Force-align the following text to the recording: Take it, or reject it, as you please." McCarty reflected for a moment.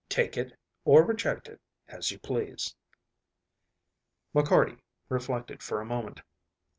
Take 0.09 0.35
it, 0.35 0.57
or 0.83 1.03
reject 1.03 1.47
it, 1.47 1.61
as 1.87 2.09
you 2.09 2.17
please." 2.17 2.75
McCarty 4.33 4.79
reflected 5.11 5.61
for 5.61 5.79
a 5.79 5.85
moment. 5.85 6.21